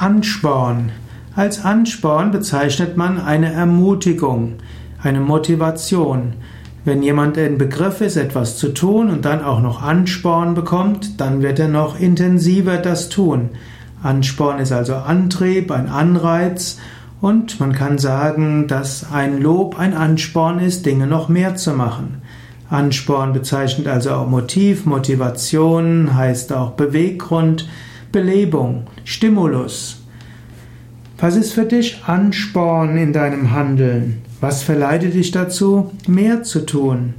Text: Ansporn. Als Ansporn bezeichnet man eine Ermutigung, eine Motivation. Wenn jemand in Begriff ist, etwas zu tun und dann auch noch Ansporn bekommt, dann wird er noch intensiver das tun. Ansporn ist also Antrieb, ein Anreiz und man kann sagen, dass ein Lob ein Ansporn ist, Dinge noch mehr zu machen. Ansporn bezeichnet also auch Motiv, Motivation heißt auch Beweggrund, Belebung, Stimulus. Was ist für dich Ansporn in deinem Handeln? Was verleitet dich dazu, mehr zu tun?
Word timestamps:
Ansporn. 0.00 0.92
Als 1.34 1.64
Ansporn 1.64 2.30
bezeichnet 2.30 2.96
man 2.96 3.20
eine 3.20 3.52
Ermutigung, 3.52 4.54
eine 5.02 5.18
Motivation. 5.18 6.34
Wenn 6.84 7.02
jemand 7.02 7.36
in 7.36 7.58
Begriff 7.58 8.00
ist, 8.00 8.16
etwas 8.16 8.56
zu 8.58 8.68
tun 8.68 9.10
und 9.10 9.24
dann 9.24 9.42
auch 9.42 9.60
noch 9.60 9.82
Ansporn 9.82 10.54
bekommt, 10.54 11.20
dann 11.20 11.42
wird 11.42 11.58
er 11.58 11.66
noch 11.66 11.98
intensiver 11.98 12.76
das 12.76 13.08
tun. 13.08 13.50
Ansporn 14.00 14.60
ist 14.60 14.70
also 14.70 14.94
Antrieb, 14.94 15.72
ein 15.72 15.88
Anreiz 15.88 16.78
und 17.20 17.58
man 17.58 17.72
kann 17.72 17.98
sagen, 17.98 18.68
dass 18.68 19.10
ein 19.10 19.42
Lob 19.42 19.80
ein 19.80 19.94
Ansporn 19.94 20.60
ist, 20.60 20.86
Dinge 20.86 21.08
noch 21.08 21.28
mehr 21.28 21.56
zu 21.56 21.72
machen. 21.72 22.22
Ansporn 22.70 23.32
bezeichnet 23.32 23.88
also 23.88 24.12
auch 24.12 24.28
Motiv, 24.28 24.86
Motivation 24.86 26.14
heißt 26.14 26.52
auch 26.52 26.72
Beweggrund, 26.72 27.68
Belebung, 28.10 28.86
Stimulus. 29.04 30.02
Was 31.18 31.36
ist 31.36 31.52
für 31.52 31.64
dich 31.64 32.04
Ansporn 32.06 32.96
in 32.96 33.12
deinem 33.12 33.50
Handeln? 33.50 34.22
Was 34.40 34.62
verleitet 34.62 35.12
dich 35.12 35.30
dazu, 35.30 35.90
mehr 36.06 36.42
zu 36.42 36.64
tun? 36.64 37.12